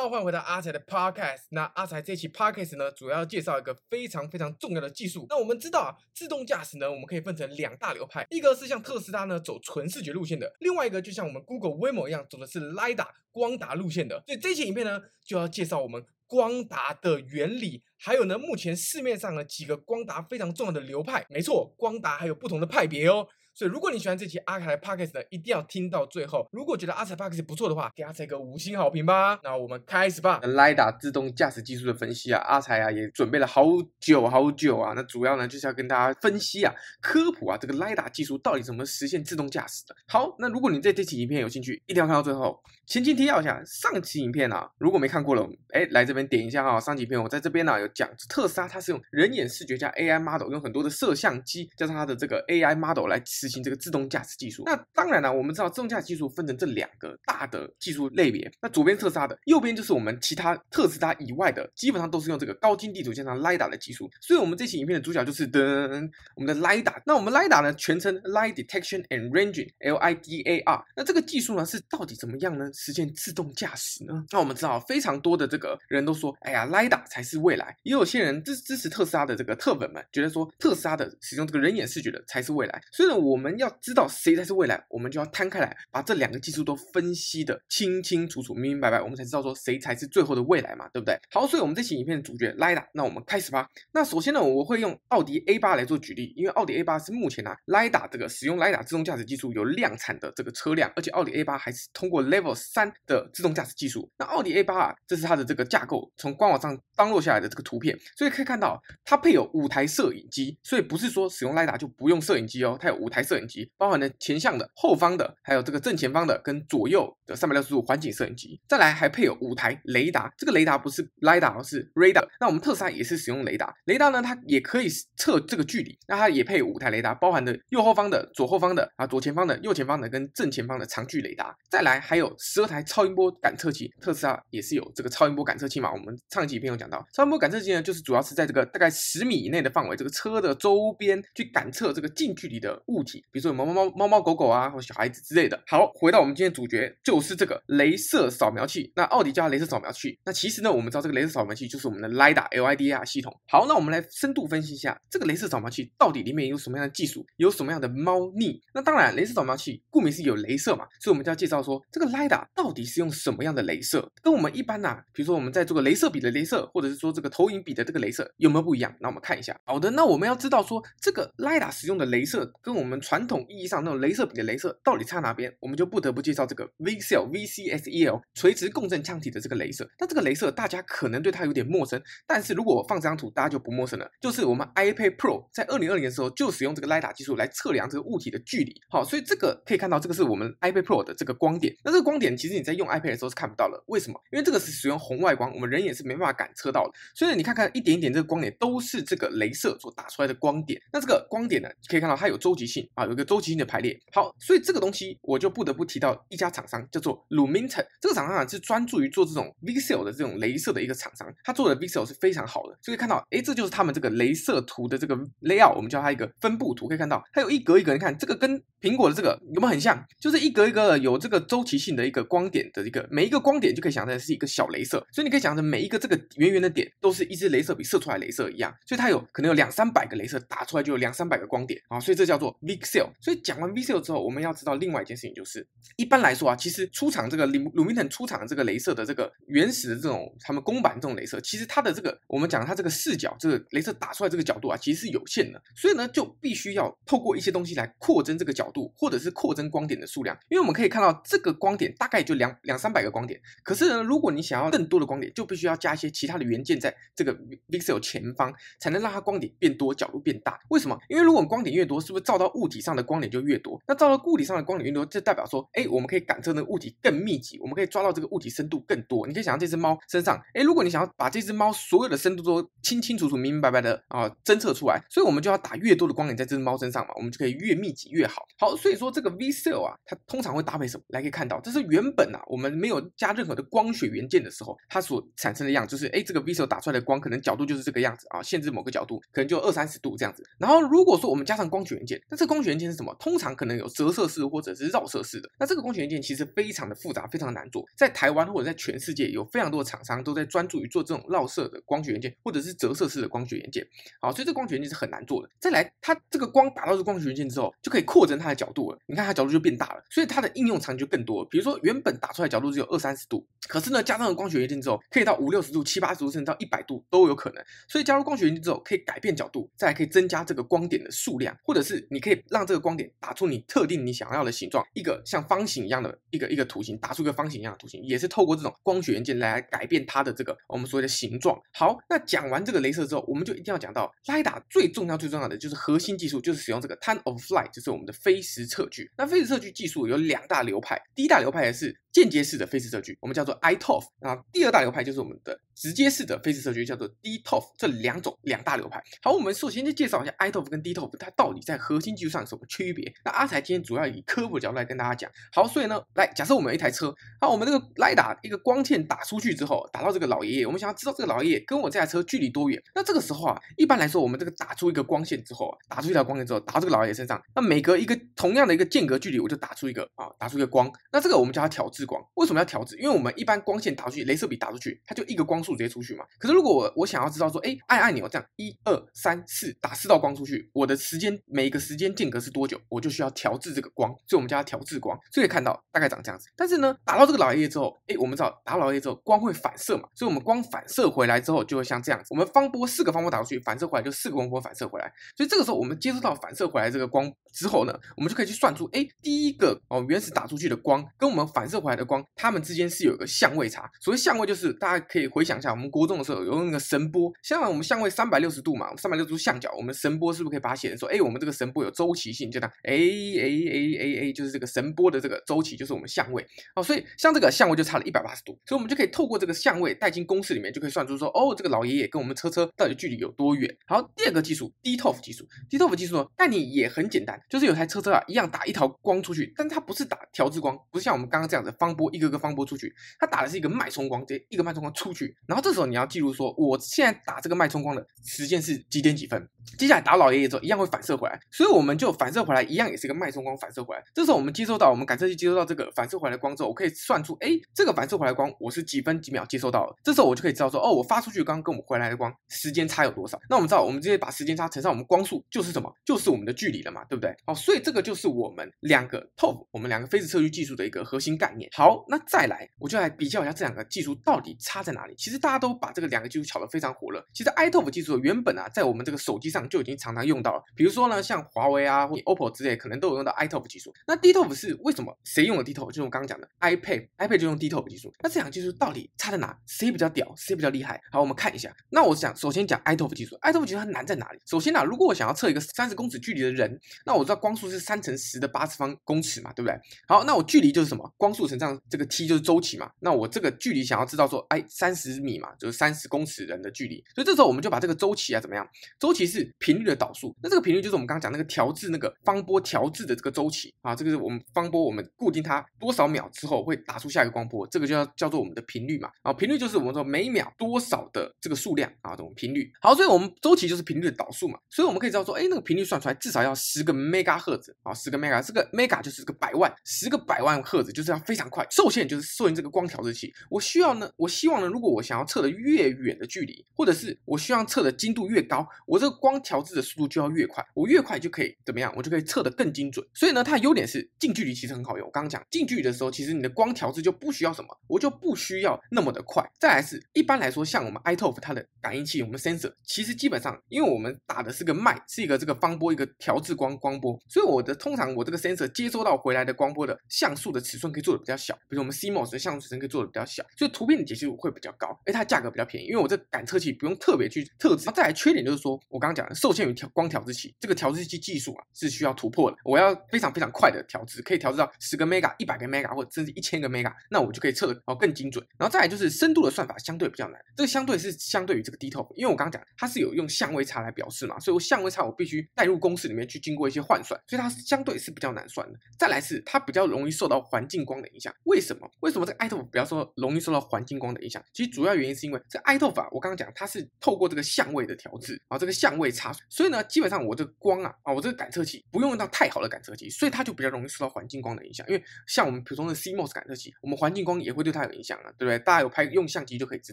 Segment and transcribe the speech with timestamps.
[0.00, 1.40] 好，欢迎回到阿财的 Podcast。
[1.50, 5.26] 那阿财这期 Podcast 呢，主要介绍一个非常非常重要的技术。
[5.28, 14.22] 那我们知道啊，自动驾驶呢，我们可以分成两大流派，一个是像特斯拉呢走纯视觉路线的，另外一个就像我们 Google w a m o 一样走的是 LiDAR 光达路线的。
[14.26, 21.26] 所以这期影片呢，就要介绍我们光达的原理，还有呢，目前市面上的几个光达非常重要的流派。
[21.28, 23.28] 没错，光达还有不同的派别哦。
[23.52, 26.48] 所以，如果你喜欢这期阿财的 podcast 的，一定要听到最后。
[26.52, 29.38] 如果觉得阿财 Podcast 不错的话，给阿财个五星好评吧。
[29.42, 30.40] 那我们开始吧。
[30.42, 33.64] LiDAR 自动驾驶技术的分析啊，阿才啊也准备了好
[33.98, 34.92] 久好久啊。
[34.94, 39.94] 那主要呢就是要跟大家分析啊、科普啊，这个 LiDAR 技术到底怎么实现自动驾驶的。
[40.08, 42.60] 好，那如果你对这期影片有兴趣，一定要看到最后。
[42.90, 46.80] 前情提要一下，上期影片啊，如果没看过了，哎，来这边点一下哈。
[46.80, 54.36] 上期影片我在这边呢、有讲特斯拉，它是用人眼视觉加 AI model，用很多的摄像机加上它的这个 AI model 来实行这个自动驾驶。
[54.40, 58.50] 技术，那当然了，我们知道自动驾驶技术分成这两个大的技术类别。
[58.60, 64.10] 那左边特斯拉的，右边就是我们其他特斯拉以外的，基本上都是用这个高精地图加上 LIDA 的技术。
[64.20, 67.02] 所以，我们这期影片的主角就是噔，我们的 LIDA，。
[67.04, 70.84] 那我们 LIDA 呢，全称 LID detection and Ranging，L-I-D-A-R。
[70.96, 72.64] 那这个技术呢，是到底怎么样呢？
[72.80, 74.24] 实现自动驾驶呢？
[74.30, 77.76] 那我们知道，非常多的这个人都说，哎呀，Lida 才是未来。
[77.82, 82.82] 也有些人支支持特斯拉的这个特粉们，觉得说特斯拉的使用这个人眼视觉的才是未来。
[82.92, 84.00] 所以呢，我们要知道。
[84.08, 84.84] 谁才是未来？
[84.88, 91.18] 我们就要摊开来，把这两个技术都分析得清清楚楚、明明白白，我们才知道说谁才是最后的未来嘛，对不对？
[91.30, 93.68] 好，所以我们这期影片的主角 Lida，那我们开始吧。
[93.92, 104.10] 那首先呢，我会用奥迪 A8 来做举例，因为奥迪 A8 是目前啊 Lida 这个使用 Lida 自动驾驶技术有量产的这个车辆，而且奥迪 A8 还是通过 Levels 3的自动驾驶技术。
[104.18, 114.70] 那奥迪 A8 啊，这是它的这个架构，从官网上 download 下来的这个图片，所以可以看到它配有五台摄影机，所以不是说使用 LiDAR 就不用摄影机哦，它有五台摄影机，包含了前向的。
[114.74, 120.32] 后方的，还有这个正前方的跟左右的三百六十度环景摄影机，再来还配有五台雷达。
[120.38, 122.26] 这个雷达不是 LiDAR，而是 Radar。
[122.38, 125.98] 那我们特斯拉也是使用雷达，雷达呢它也可以测这个距离。
[126.06, 131.54] 那它也配有五台雷达，包含的右后方的、左后方的啊、左前方的、右前方的跟正前方的长距雷达。
[131.68, 135.92] 再来还有十二台超音波感测器，特斯拉也是有这个超音波感测器嘛？
[135.92, 144.70] 我们上一集影片有讲到，超音波感测器呢就是主要是在这个大概十米以内的范围，这个车的周边去感测这个近距离的物体，比如说有猫猫猫猫猫狗狗啊。
[144.70, 145.60] 或小孩子之类的。
[145.66, 148.92] 好，回到我们今天主角，就是这个镭射扫描器。
[148.94, 150.16] 那奥迪叫它镭射扫描器。
[150.24, 153.36] 那其实呢，我们知道这个镭射扫描器就是我们的 LIDAR LIDR 系统。
[153.48, 158.60] 好，那我们来深度分析一下这个镭射扫描器到底里面有什么样的技术，有什么样的猫腻。
[158.72, 168.94] 那当然，镭射扫描器顾名思义有镭射嘛，所以我们就要介绍说这个 LiDa 到底是用什么样的镭射，跟我们一般呐、啊，比如说我们在做个镭射笔的镭射，或者是说这个投影笔的这个镭射有没有不一样？
[169.00, 169.56] 那我们看一下。
[169.64, 175.54] 好的，那我们要知道说这个 LIDA 使用的镭射跟我们传统意义上那种镭射笔的镭射到底差哪边？
[175.60, 179.88] 我们就不得不介绍这个 VCSEL VCSEL 垂直共振腔体的这个镭射。
[179.98, 184.08] 那这个镭射大家可能对它有点陌生，但是如果我放这张图，大家就不陌生了。
[184.20, 188.74] 就是我们 iPad Pro 在二零二零的时候就使用这个 LIDA 技术来测量这个物体的距离。
[188.88, 191.74] 好，所以这个可以看到，这个是我们 iPad Pro 的这个光点。
[191.84, 194.20] 那这个光点其实你在用 iPad 的时候是看不到的，为什么？
[194.32, 196.92] 因为这个是使用红外光，我们人眼是没办法感测到的。
[197.14, 200.80] 所以你看看一点一点这个光点都是这个镭射所打出来的光点。
[200.92, 203.98] 那这个光点呢，可以看到它有周期性啊，有个周期性的排列。
[204.12, 207.84] 好，所以这个东西我就不得不提到一家厂商，叫做 Lumentum。
[208.00, 212.78] 这个厂商啊是专注于做这种 VCSEL 的这种镭射的一个厂商，他做的 VCSEL 是非常好的。
[212.82, 216.88] 所以可以看到，哎，这就是他们这个镭射图的这个 layout，我们叫它一个分布图。
[216.88, 220.04] 可以看到，它有一格一格，你看这个跟苹果的这个有没有很像？
[220.18, 225.04] 就是一格一格的有这个周期性的一个光点的一个，每一个光点就可以想象是一个小镭射。
[225.12, 228.74] 所以你可以想象每一个这个圆圆的点都是一支镭射笔射出来镭射一样。
[228.86, 233.08] 所以它有可能有两三百个镭射打出来就有两三百个光点啊，所以这叫做 VCSEL。
[233.20, 235.66] 所以讲完 VCSEL 之后，我们要知道另外一件事情就是。
[235.96, 250.36] 一般来说啊，其实出厂这个鲁鲁明腾出厂的这个镭射的这个原始的这种他们公版这种镭射，其实它的这个我们讲它这个视角，这个镭射打出来这个角度啊，其实是有限的，所以呢就必须要透过一些东西来扩增这个角度，或者是扩增光点的数量。
[250.48, 257.36] 因为我们可以看到这个光点大概就两两三百个光点，可是呢，如果你想要更多的光点，就必须要加一些其他的元件在这个
[257.68, 260.58] VCSEL 前方，才能让它光点变多，角度变大。
[260.70, 260.98] 为什么？
[261.08, 263.80] 因为如果光点越多，是不是照到物体上的光点就越多？
[263.86, 265.86] 那照到物体上的光点越多，就代表说，哎。
[265.90, 269.26] 我们可以感测那个物体更密集，我们可以抓到这个物体深度更多。
[269.26, 278.46] 你可以想象这只猫身上，诶，如果你想要把这只猫所有的深度都清清楚楚、明明白白的啊侦测出来，所以我们就要打越多的光点在这只猫身上嘛，我们就可以越密集越好。
[278.56, 281.02] 好，所以说这个 VCSEL 啊，它通常会搭配什么？
[281.08, 290.42] 来可以看到，这是原原本啊，我们没有加任何的光学元件的时候，它所产生的样子就是，哎，这个 VCR 打出来的光可能角度就是这个样子啊，限制某个角度，可能就二三十度这样子。
[290.58, 293.14] 然后如果说我们加上光学元件，那这个光学元件是什么？
[293.20, 295.50] 通常可能有折射式或者是绕射式的。
[295.58, 297.84] 那这个光学元件其实非常的复杂，非常的难做。
[297.96, 303.86] 在台湾或者在全世界有非常多的厂商都在专注于做这种绕射的光学元件，或者是折射式的光学元件。
[304.20, 305.50] 好，所以这光学元件是很难做的。
[305.60, 308.98] 再来，它这个光打到这光学元件之后，就可以扩增它的角度了。
[309.06, 311.48] 你看它角度就变大了，所以它的应用场景就更多了。
[311.50, 317.64] 比如说原原本打出来角度只有二三十度，可是呢加上了光学元件之后，可以到五六十度、七八十度，甚至到一百度都有可能。
[317.88, 331.60] 所以加入光学元件之后，可以改变角度，再可以增加这个光点的数量，或者是你可以让这个光点打出你特定你想要的形状，一个像方形一样的一个一个图形，打出一个方形一样的图形，也是透过这种光学元件来改变它的这个我们所谓的形状。
[331.72, 339.10] 好，那讲完这个镭射之后，我们就一定要讲到 LiDAR 最重要最重要的就是核心技术，就是使用这个 time of flight，就是我们的飞时测距。
[339.16, 341.96] 那飞时测距技术有两大流派，第一大流派也是。
[342.12, 349.02] 间接式的飞时测距，我们叫做 iToF，然后第二大流派就是我们的直接式的飞时测距，叫做 dToF，这两种两大流派。
[349.22, 353.12] 好，我们首先就介绍一下 iToF 跟 dToF，它到底在核心技术上有什么区别？
[353.24, 355.30] 那阿财今天主要以科普的角度来跟大家讲。
[355.52, 362.82] 好，所以呢，来假设我们有一台车，好，我们这个来打一个光线打出去之后，打到这个老爷爷，我们想要知道这个老爷爷跟我这台车距离多远。
[362.94, 370.90] 那这个时候啊，一般来说，我们这个打出一个光线之后啊，打出一条光线之后，打到这个老爷爷身上，那每隔一个同样的一个间隔距离，我就打出一个啊，打出一个光。
[371.12, 372.24] 那这个我们叫它调制光。
[372.34, 372.96] 为什么要调制？
[372.96, 376.24] 因为我们一般光线打出去，镭射笔打出去，它就一个光束直接出去嘛。
[376.38, 385.18] 可是如果我我想要知道说，哎，按按钮这样，一二三四，打四道光出去，我的时间每一个时间间隔是多久，我就需要调制这个光，所以我们叫它调制光。
[385.30, 386.48] 所以可以看到大概长这样子。
[386.56, 392.26] 但是呢，打到这个老爷爷之后，哎，我们知道打老爷爷之后，光会反射嘛，所以我们光反射回来之后就会像这样子。
[392.30, 395.12] 我们方波四个方波打出去，反射回来就四个光波反射回来。
[395.36, 403.50] 所以这个时候我们接收到反射回来这个光之后呢，我们就可以去算出，哎，第一个哦原始打出去的光跟我们反射回来的光，它们之间是有一个相。
[403.50, 423.68] 位差，所谓相位就是大家可以回想一下，我们国中的时候有用那个神波，相反我们相位三百六十度嘛，三百六十度相角，我们神波是不是可以把它写成说，哎，我们这个神波有周期性，就这样，哎哎哎哎哎，就是这个神波的这个周期就是我们相位，哦，所以像这个相位就差了一百八十度，所以我们就可以透过这个相位带进公式里面，就可以算出说，哦，这个老爷爷跟我们车车到底距离有多远。
[423.86, 434.20] 好，第二个技术，dToF 技术，dToF 技术呢，但你也很简单，就是有台车车啊，一样打一条光出去，但它不是打调制光，不是像我们刚刚这样子方波一个个方波出去，它打的是一个脉冲光。
[434.26, 439.48] 这一个脉冲光出去，然后这时候你要记录说，我现在打这个脉冲光的时间是几点几分。
[439.78, 444.02] 接下来打老爷爷之后，一样会反射回来，所以我们就反射回来，一样也是一个脉冲光反射回来。
[444.14, 449.96] 这时候我们接收到，我们感测器接收到这个反射回来的光之后，我可以算出，哎，这个反射回来的光我是几分几秒接收到了。
[450.04, 453.40] 这时候我就可以知道说，哦，我发出去刚跟我们回来的光时间差有多少。
[453.48, 455.90] 那我们知道，我们直接把时间差乘上我们光速就是什么？
[456.04, 457.34] 就是我们的距离了嘛，对不对？
[457.46, 461.69] 好，所以这个就是我们两个 ToF，我们两个飞时测距技术的一个核心概念。
[461.72, 465.14] 好，那再来，我就来比较一下这两个技术到底差在哪里。
[465.16, 467.24] 其实大家都把这个两个技术炒得非常火热。
[467.32, 473.94] 其实 iToF 技术原本啊，在我们这个手机上就已经常常用到了，比如说呢，像华为啊或者 OPPO 之类，可能都有用到 iToF 技术。
[474.06, 475.16] 那 dToF 是为什么？
[475.24, 475.86] 谁用了 dToF？
[475.86, 478.12] 就是我刚刚讲的 iPad，iPad 就用 dToF 技术。
[478.20, 479.56] 那这两个技术到底差在哪？
[479.66, 480.32] 谁比较屌？
[480.36, 481.00] 谁比较厉害？
[481.12, 481.72] 好，我们看一下。
[481.90, 484.40] 那我想首先讲 iToF 技术，iToF 技术它难在哪里？
[484.46, 489.78] 首先啊，如果我想要测一个三十公尺距离的人，那我知道光速是三乘十的八次方公尺嘛，对不对？
[490.08, 491.14] 好，那我距离就是什么？
[491.16, 492.90] 光速乘上这个 t 就是周期嘛。
[492.98, 496.96] 那我这个距离想要知道说，哎，三十米嘛，就是三十公尺人的距离。
[497.14, 498.66] 所以这时候我们就把这个周期啊怎么样？
[498.98, 500.34] 周期是频率的导数。
[500.42, 509.10] 那这个频率就是我们刚刚讲那个调制那个方波调制的这个周期啊，这个是我们方波我们固定它多少秒之后会打出下一个光波，这个就要叫做我们的频率嘛。
[509.22, 512.70] 啊，频率就是我们说每秒多少的这个数量啊，这种频率。
[512.80, 514.58] 好，所以我们周期就是频率的导数嘛。
[514.70, 521.66] 所以我们可以知道说，哎，那个频率算出来至少要十个 mega 赫兹啊，十个 mega，这个 mega 就是个百万，十个百万赫兹就是要非常快。
[521.70, 531.92] 受限就是受限这个光调制器，我需要呢，我希望呢，如果我想要测得越远的距离，或者是我希望测的精度越高，我这个光调制的速度就要越快，我越快就可以怎么样？
[531.96, 533.04] 我就可以测得更精准。
[533.12, 535.06] 所以呢，它的优点是近距离其实很好用。
[535.06, 539.44] 我刚刚讲近距离的时候，其实你的光调制就不需要什么，我就不需要那么的快。
[539.58, 557.90] 再来是一般来说，像我们 iToF 它的感应器，我们 sensor 其实基本上，因为我们打的是个脉，是一个这个方波一个调制光光波，所以我的通常我这个 sensor 接收到回来的光波的像素的尺寸可以做的比较小，比如我们 CMOS 的像素尺寸可以做的比较小，所以图片的解析度会比较高，而它价格比较便宜，因为我这感测器不用特别去特制。
[557.94, 562.56] 再来缺点就是说我刚刚讲的，受限于调光调制器，这个调制器技术啊是需要突破的。
[562.64, 568.46] 我要非常非常快的调制，可以调制到十个 mega、一百个 mega 或者甚至一千个 mega，那我就可以测得哦更精准。
[568.58, 578.78] 然后再来就是深度的算法相对比较难，这个相对是相对于这个 D To，因为我刚刚讲它是有用相位差来表示嘛，所以我相位差我必须带入公式里面去经过一些换算，所以它相对是比较难算的。
[578.98, 581.90] 再来是它比较容易受到环境光的影响，为什么？
[582.00, 584.42] 为什么这个 iToF 比较说容易受到环境光的影响？
[584.52, 594.86] 其实主要原因是因为这 iToF 啊，我刚刚讲它是透过这个相位的调制啊，这个相位差，所以呢，基本上我这个光啊啊，我这个感测器不用用到太好的感测器，所以它就比较容易受到环境光的影响。
[594.88, 598.58] 因为像我们普通的 CMOS 感测器，我们环境光也会对它有影响啊，对不对？
[598.58, 599.92] 大家有拍用相机就可以知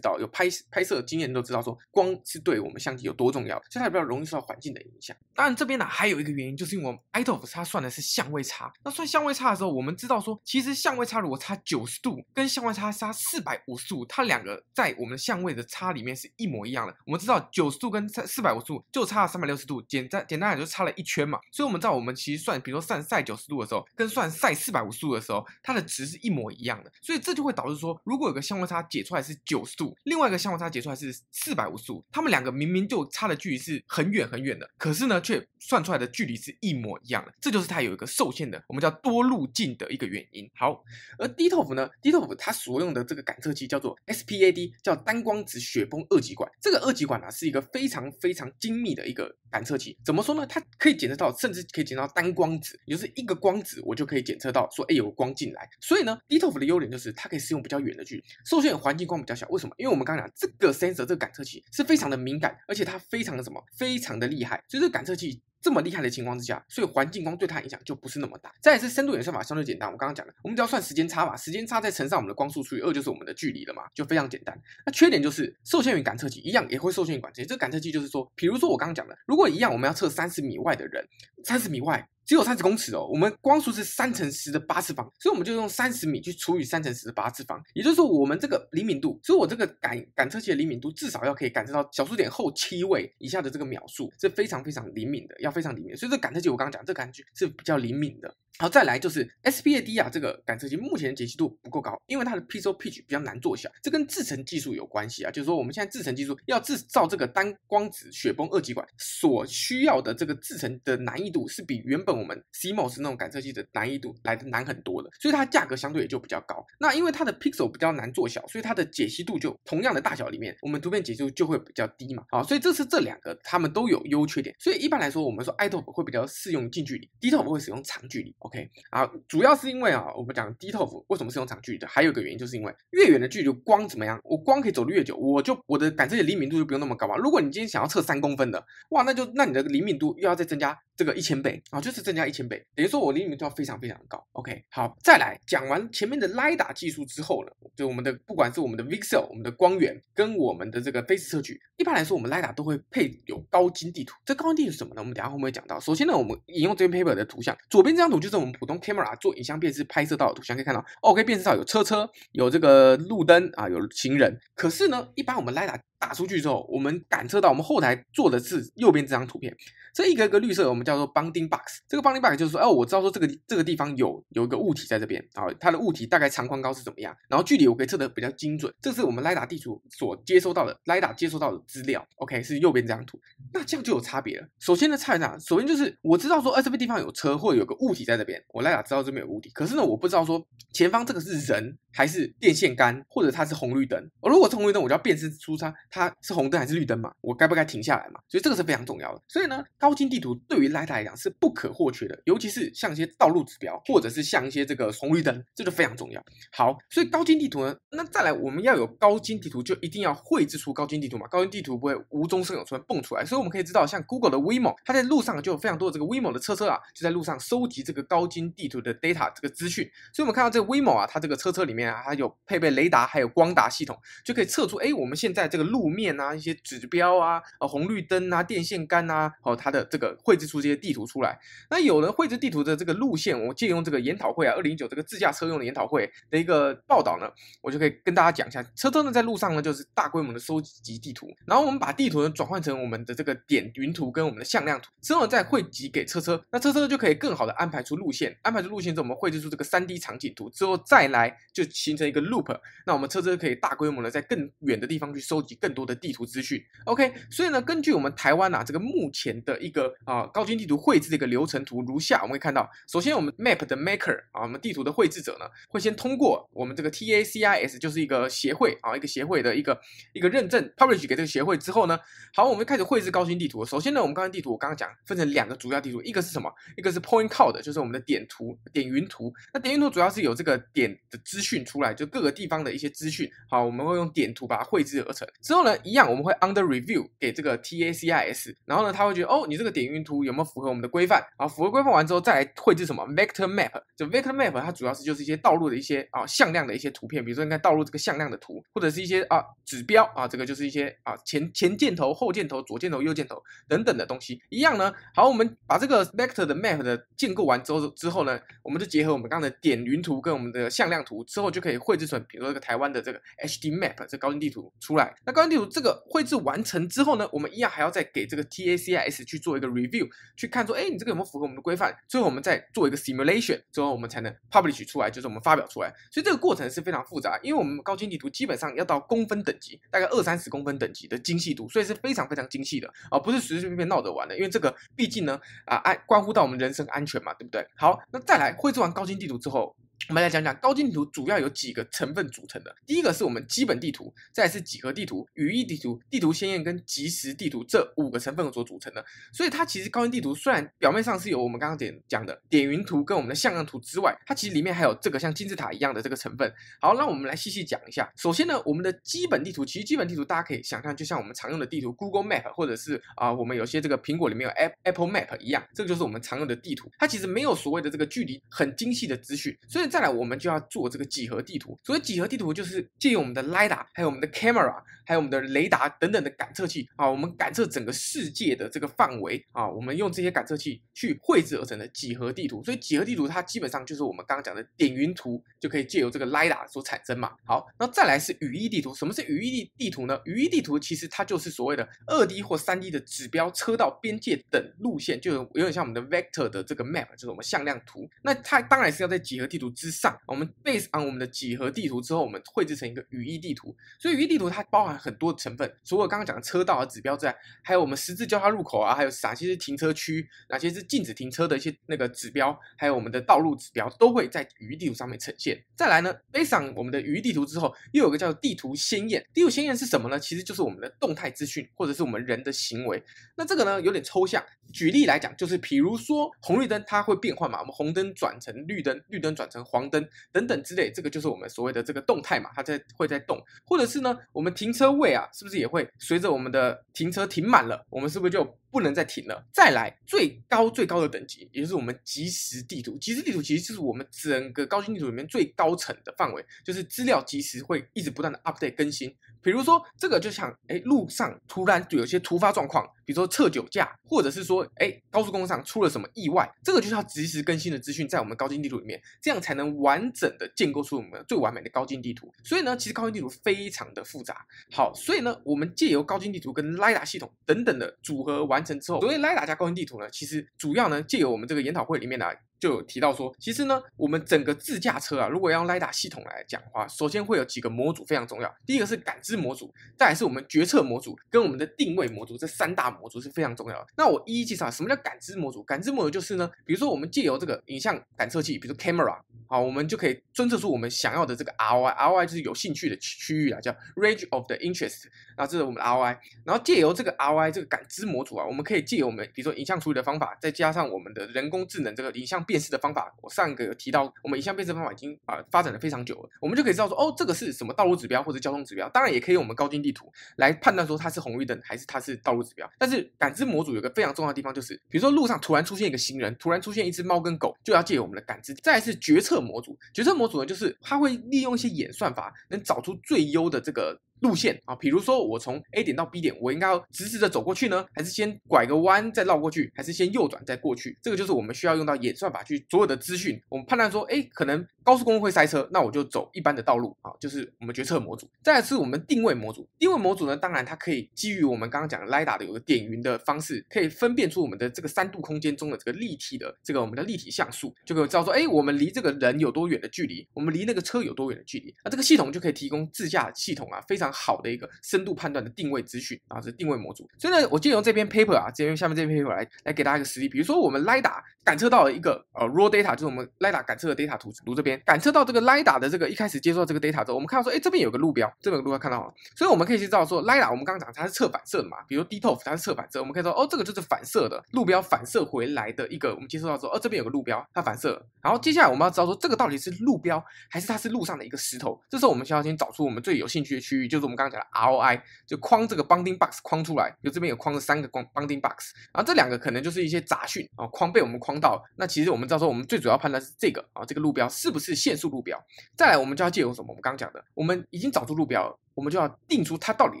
[0.00, 5.16] 道，有拍拍摄经验都知道说光是对我们相机有多重要，所以它比较容易受到环境的影响。
[5.34, 16.96] 当然这边呢还有一个原因，就是因为我们 iToF 它算的是相位差，那算相位差的时候，我们知道说其实相位差它如果差九十度，跟相位差差四百五十度，它两个在我们相位的差里面是一模一样的。
[17.04, 21.40] 我们知道九十度跟四百五十度就差了三百六十度，简单简单讲就差了一圈嘛。
[21.50, 26.92] 所以我们知道我们其实算，比如说算 sin 九十度的时候，跟算 sin 四百五十度的时候，它的值是一模一样的。
[27.02, 37.34] 所以这就会导致说，如果有个相位差解出来是九十度，另外一个相位差解出来是四百五十度，它们两个明明就差的距离是很远很远的，可是呢却算出来的距离是一模一样的。
[37.40, 40.48] 这就是它有一个受限的，我们叫多路径的一个原因。
[40.54, 40.84] 好，
[41.16, 46.50] 而 DTOF 呢，DTOF 它所用的这个感测器叫做 SPAD，叫单光子雪崩二极管。
[46.60, 49.96] 这个二极管呢、啊、是一个非常非常精密的一个感测器。
[50.04, 50.46] 怎么说呢？
[50.46, 55.68] 它可以检测到，甚至可以检测到单光子，也就是一个光子，我就可以检测到说，哎，有光进来。
[55.80, 59.48] 所以呢，DTOF 的优点就是它可以适用比较远的距离，受限环境光比较小。
[59.48, 59.74] 为什么？
[59.78, 63.62] 因为我们刚刚讲这个 sensor 这个感测器是非常的敏感，而且它非常的什么？
[63.76, 64.62] 非常的厉害。
[64.68, 65.40] 所以这个感测器。
[65.60, 68.52] 这么厉害的情况之下，所以环境光对它影响就不是那么大。
[68.62, 74.56] 再来是深度演算法相对简单，我刚刚讲的，我们只要算时间差嘛，时间差再乘上我们的光速除以二就是我们的距离了嘛，就非常简单。
[74.86, 77.46] 那缺点就是受限于感测器，一样也会受限于感测器。
[77.46, 81.04] 这个感测器就是说，比如说我刚刚讲的，如果一样我们要测三十米外的人，
[81.44, 82.08] 三十米外。
[82.28, 95.96] 只有三十公尺哦，我们光速是三乘十的八次方，所以我们就用三十米去除以三乘十的八次方，也就是说我们这个灵敏度，所以我这个感感测器的灵敏度至少要可以感知到小数点后七位以下的这个秒数，是非常非常灵敏的，要非常灵敏。
[95.96, 98.36] 所以这感测器我刚刚讲，这个感觉是比较灵敏的。
[98.60, 105.30] 好，再来就是 SPAD 啊，这个感测器目前解析度不够高，因为它的 pixel pitch 比较难做小，这跟制程技术有关系啊。
[105.30, 116.66] 就是说我们现在制程技术要制造这个单光子雪崩二极管所需要的这个制程的难易度是比原本我们 CMOS 那种感测器的难易度来的难很多的，所以它价格相对也就比较高。
[116.80, 122.24] 那因为它的 pixel 比较难做小，所以它的解析度就同样的大小里面，我们图片解析度就会比较低嘛。
[122.32, 124.52] 好，所以这是这两个它们都有优缺点。
[124.58, 128.34] 所以一般来说，我们说 iToF 会比较适用近距离，DTOF 会使用长距离。
[128.48, 137.14] OK，啊，主要是因为啊，我们讲低 TOF 为什么是用长距离的，还有一个原因就是因为越远的距离光怎么样，我光可以走的越久，我就我的感知的灵敏度就不用那么高嘛。
[137.16, 144.22] 如果你今天想要测三公分的，哇，那就那你的灵敏度又要再增加这个一千倍啊，就是增加一千倍，等于说我灵敏度要非常非常的高。
[144.32, 154.16] OK，好，再来讲完前面的 LIDA 技术之后呢，就我们的不管是我们的 VCSEL 我们的光源跟我们的这个 Phase 测距，一般来说我们 LIDA 都会配有高精地图。
[154.24, 155.00] 这高精地图是什么呢？
[155.00, 155.78] 我们等下会不会讲到？
[155.78, 164.36] 首先呢，我们引用这篇 paper 的图像，左边这张图就是我们普通 camera 做影像辨识拍摄到的图像，可以看到，OK，辨识到有车车，有这个路灯啊，有行人。
[164.56, 169.54] 可是呢，一般我们 lida 打出去之后，我们感测到我们后台做的是右边这张图片。
[169.94, 171.80] 这一个一个绿色，我们叫做 bounding box。
[171.88, 178.72] 这个 bounding box 就是说，哦，我知道说这个这个地方有有一个物体在这边，啊，它的物体大概长宽高是怎么样，然后距离我可以测得比较精准。
[178.80, 182.06] 这是我们 LiDAR 地图所接收到的 LiDAR 接收到的资料。
[182.16, 183.18] OK，是右边这张图。
[183.52, 184.46] 那这样就有差别了。
[184.60, 185.36] 首先呢，差在哪？
[185.40, 189.50] 首先就是我知道说，哎，这边地方有车或者有个物体在这边，我 LiDAR 知道这边有物体。
[189.50, 193.98] 可是呢，我不知道说前方这个是人还是电线杆，或者它是红绿灯。
[194.20, 198.20] 而如果是红绿灯，我就要辨识出它它是红灯还是绿灯嘛，我该不该停下来嘛？
[198.28, 199.22] 所以这个是非常重要的。
[199.28, 206.22] 所以呢，高精地图对于 LiDAR 来讲是不可或缺的，尤其是像一些道路指标，或者是像一些这个红绿灯，这就非常重要。
[206.52, 211.26] 好，所以高精地图呢，那再来我们要有高精地图，就一定要绘制出高精地图嘛。
[211.28, 219.88] 高精地图不会无中生有突然蹦出来，所以我们可以知道，像 Google 的 Waymo，它在路上就有非常多的这个 Waymo 的车车啊，就在路上收集这个高精地图的 data 这个资讯。
[220.12, 231.38] 所以我们看到这个 Waymo 啊，它这个车车里面啊，它有配备雷达，还有光达系统，就可以测出哎，我们现在这个路路面啊，一些指标啊，呃，红绿灯啊，电线杆啊，哦，它的这个绘制出这些地图出来。
[231.70, 237.30] 那有人绘制地图的这个路线，我借用这个研讨会啊，二零一九这个自驾车用的研讨会的一个报道呢，
[237.62, 256.58] 我就可以跟大家讲一下，车车呢在路上呢就是大规模的收集地图，然后我们把地图呢转换成我们的这个点云图跟我们的向量图，之后再汇集给车车，那车车就可以更好的安排出路线，安排出路线之后，我们绘制出这个三 D 场景图之后再来就形成一个 loop，那我们车车可以大规模的在更远的地方去收集更更多的地图资讯。
[256.86, 269.78] OK，所以呢，根据我们台湾啊这个目前的一个啊高精地图绘制的一个流程图如下，我们会看到，首先我们 Map 的 Maker 啊，我们地图的绘制者呢，会先通过我们这个 TACIS 就是一个协会啊，一个协会的一个
[270.14, 271.98] 一个认证 publish 给这个协会之后呢，
[272.32, 273.62] 好，我们开始绘制高精地图。
[273.66, 276.50] 首先呢，我们高精地图我刚刚讲分成两个主要地图，一个是什么？
[276.78, 279.30] 一个是 Point Cloud，就是我们的点图点云图。
[279.52, 283.30] 那点云图主要是有这个点的资讯出来，就各个地方的一些资讯。
[283.50, 285.28] 好，我们会用点图把它绘制而成。
[285.42, 291.20] 之后后呢，一样我们会 Under Review 给这个 TACIS，然后呢，他会觉得哦，你这个点云图有没有符合我们的规范？
[291.36, 293.82] 啊，符合规范完之后，再来绘制什么 Vector Map。
[293.96, 304.40] 就 Vector Map 它主要是就是一些道路的一些啊向量的一些图片，比如说应该道路这个向量的图，或者是一些啊指标啊，这个就是一些啊前前箭头、后箭头、左箭头、右箭头等等的东西。
[304.50, 315.14] 一样呢，好，我们把这个 Vector 的 Map 的建构完之后之后呢，我们就结合我们刚刚的点云图跟我们的向量图之后，就可以绘制成比如说这个台湾的这个 HD Map 这高清地图出来。
[315.24, 321.94] 那高例如这个绘制完成之后呢，我们一样还要再给这个 TACIS 去做一个 review，去看说，哎，你这个有没有符合我们的规范？
[322.06, 325.92] 最后我们再做一个 simulation，最后我们才能 publish 出来，就是我们发表出来。
[326.10, 334.36] 所以这个过程是非常复杂，因为我们高精地图基本上要到公分等级，大概二三十公分等级的精细度，所以是非常非常精细的啊，不是随随便便闹着玩的。
[334.36, 337.66] 因为这个毕竟呢，啊，安关乎到我们人身安全嘛，对不对？
[337.76, 339.74] 好，那再来绘制完高精地图之后。
[340.06, 342.74] 我们来讲讲高精地图主要有几个成分组成的。
[342.86, 349.04] 第一个是我们基本地图，再是几何地图、语义地图、地图鲜艳跟即时地图这五个成分所组成的。
[349.32, 356.50] 所以它其实高精地图虽然表面上是有我们刚刚点讲的点云图跟我们的向量图之外，它其实里面还有这个像金字塔一样的这个成分。
[356.80, 358.10] 好，那我们来细细讲一下。
[358.16, 366.90] 首先呢，我们的基本地图其实基本地图大家可以想象，就像我们常用的地图 Google Map 或者是啊、我们有些这个苹果里面有 Apple Map 一样，这个就是我们常用的地图。
[366.98, 369.54] 它其实没有所谓的这个距离很精细的资讯。
[369.68, 370.88] 所以再来我们就要做。
[370.88, 382.64] 这个几何地图，所谓几何地图就是借用我们的 LIDA 还有我们的 camera，还有我们的雷达等等的感测器啊，我们感测整个世界的这个范围啊，我们用这些感测器去绘制而成的几何地图。
[382.64, 387.32] 所以几何地图它基本上就是我们刚刚讲的点云图，就可以借由这个 LIDA 所产生嘛。
[387.44, 388.94] 好，那再来是语义地图。
[388.94, 390.18] 什么是语义地地图呢？
[390.24, 398.08] 语义地图其实它就是所谓的二 D 或三 D 的指标、车道、边界等路线，就有点像我们的 vector 的这个 map，就是我们向量图。
[398.22, 400.48] 那它当然是要在几何地图之上，我们。
[400.64, 403.74] Base on 我们的几何地图之后，我们绘制成一个语义地图。
[403.98, 415.62] 所以语义地图它包含很多成分，除了刚刚讲的车道啊、指标之外，还有我们十字交叉路口啊，还有哪些是停车区，哪些是禁止停车的一些那个指标，还有我们的道路指标，都会在语义地图上面呈现。
[415.76, 419.24] 再来呢，Base on 我们的语义地图之后，又有个叫地图鲜艳。
[419.32, 420.18] 地图鲜艳是什么呢？
[420.18, 423.02] 其实就是我们的动态资讯，或者是我们人的行为。
[423.36, 424.44] 那这个呢，有点抽象。
[424.70, 439.46] 举例来讲，就是比如说红绿灯它会变换嘛，我们红灯转成绿灯，绿灯转成黄灯等等之类，这个就是我们所谓的这个动态嘛，它在会在动，或者是呢，我们停车位啊，是不是也会随着我们的停车停满了，我们是不是就不能再停了？
[439.52, 449.14] 再来最高最高的等级，也就是我们即时地图，即时地图其实就是我们整个高精地图里面最高层的范围，就是资料即时会一直不断的 update 更新。
[449.40, 462.30] 比如说这个就像哎，路上突然就有些突发状况，比如说测酒驾，或者是说哎，高速公路上出了什么意外，这个就是要即时更新的资讯在我们高精地图里面，这样才能完整的建构出我们最完美的高精地图。
[462.42, 464.44] 所以呢，其实高精地图非常的复杂。
[464.72, 472.26] 好，所以呢，我们借由高精地图跟 LIDA 系统等等的组合完完成之后，所谓 LiDAR 加高精地图呢，其实主要呢借由我们这个研讨会里面的。
[472.58, 478.54] 就有提到说，其实呢，我们整个自驾车啊，如果要用雷达系统来讲的话，首先会有几个模组非常重要。
[478.66, 483.86] 第一个是感知模组，再来是我们决策模组跟我们的定位模组，这三大模组是非常重要的。
[483.96, 485.62] 那我一一介绍，什么叫感知模组？
[485.62, 489.18] 感知模组就是呢，比如说我们借由这个影像感测器，比如 camera。
[489.50, 495.04] 好，我们就可以侦测出我们想要的这个 ROI，ROI 就是有兴趣的区域啊，叫 range of the interest。
[495.38, 496.18] 那这是我们的 ROI。
[496.44, 503.14] 然后借由这个 ROI 这个感知模组啊，我们可以借由我们比如说影像处理的方法，再加上我们的人工智能这个影像辨识的方法。
[503.20, 508.88] 我上个有提到，我们影像辨识方法已经啊、发展的非常久了，我们就可以知道说，哦，这个是什么道路指标或者交通指标。
[508.88, 512.68] 当然也可以用我们高精地图来判断说它是红绿灯还是它是道路指标。
[512.78, 518.52] 但是感知模组有个非常重要的地方，就是比如说路上突然出现一个行人，突然出现一只猫跟狗，就要借由我们的感知。
[518.54, 520.08] 再来是决策模组，决策。
[520.18, 523.96] 模组呢，就是它会利用一些演算法，能找出最优的这个。
[524.20, 530.96] 路线啊，比如说我从 A 点到 B 点，我应该要直直的走过去呢，还是先拐个弯再绕过去，还是先右转再过去？
[531.02, 538.28] 这个就是我们需要用到演算法去所有的资讯，我们判断说，哎，可能高速公路会塞车，那我就走一般的道路啊，就是我们决策模组。
[538.42, 554.07] 再来是我们定位模组，定位模组呢，当然它可以基于我们刚刚讲的 LIDA 的有个点云的方式，可以分辨出我们的这个三度空间中的这个立体的这个我们的立体像素，就可以知道说，哎，我们离这个人有多远的距离，我们离那个车有多远的距离，那这个系统就可以提供自驾系统啊，非常。
[554.12, 557.08] 好的一个深度判断的定位资讯啊，是定位模组。
[557.18, 564.78] 所以呢，我借用这篇 paper 啊，借用下面这篇 paper 来来给大家一个实例，比如说我们 l i d a 感测到了一个呃 raw data，就是我们 LIDA 感测的 data 图图这边。
[564.84, 595.38] 感测到这个 LIDA 的这个一开始接收到这个 data 之后，我们看到说，哎，这边有个路标，这边有个路标看到了，所以我们可以去知道说 LIDA 我们刚刚讲它是侧反射的嘛，比如 DToF 它是侧反射，我们可以说哦，这个就是反射的路标反射回来的一个，我们接收到说哦，这边有个路标它反射，然后接下来我们要知道说这个到底是路标还是它是路上的一个石头，这时候我们需要先找出我们最有兴趣的区域，就是我们刚刚讲的 ROI，就框这个 bounding box 框出来，就这边有框了三个框 bounding box，然后这两个可能就是一些杂讯啊，框被我们框到，那其实我们到时候我们最主要判断是这个啊，这个路标是不是限速路标，
[595.76, 596.68] 再来我们就要借用什么？
[596.68, 598.58] 我们刚刚讲的，我们已经找出路标了。
[598.78, 600.00] 我们就要定出它到底